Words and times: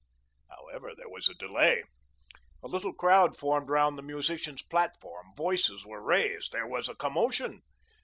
However, 0.49 0.95
there 0.95 1.09
was 1.11 1.29
a 1.29 1.35
delay. 1.35 1.83
A 2.63 2.67
little 2.67 2.91
crowd 2.91 3.37
formed 3.37 3.69
around 3.69 3.97
the 3.97 4.01
musicians' 4.01 4.63
platform; 4.63 5.27
voices 5.37 5.85
were 5.85 6.01
raised; 6.01 6.53
there 6.53 6.65
was 6.65 6.89
a 6.89 6.95
commotion. 6.95 7.61